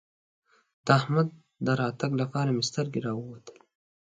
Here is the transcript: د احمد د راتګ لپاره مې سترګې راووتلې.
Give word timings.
د 0.85 0.87
احمد 0.99 1.27
د 1.65 1.67
راتګ 1.81 2.11
لپاره 2.21 2.49
مې 2.55 2.63
سترګې 2.69 2.99
راووتلې. 3.07 3.61